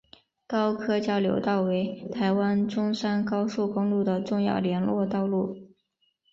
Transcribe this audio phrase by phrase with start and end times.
[0.47, 5.55] 高科交流道为台湾中山高速公路的重要联络道路。